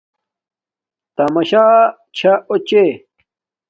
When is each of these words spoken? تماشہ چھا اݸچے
تماشہ 1.15 1.63
چھا 2.15 2.33
اݸچے 2.49 2.83